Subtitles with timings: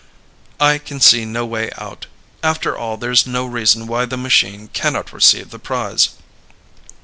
[0.59, 2.07] I can see no way out.
[2.41, 6.09] After all, there's no reason why the machine cannot receive the prize.